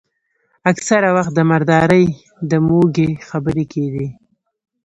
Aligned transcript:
اکثره 0.71 1.09
وخت 1.15 1.31
د 1.35 1.39
مردارۍ 1.51 2.05
د 2.51 2.53
موږي 2.67 3.09
خبرې 3.29 3.63
کېدې. 3.73 4.07